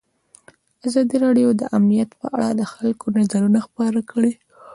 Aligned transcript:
ازادي 0.87 1.17
راډیو 1.25 1.49
د 1.55 1.61
امنیت 1.77 2.09
په 2.21 2.25
اړه 2.35 2.49
د 2.53 2.61
خلکو 2.73 3.05
نظرونه 3.17 3.59
خپاره 3.67 3.99
کړي. 4.11 4.33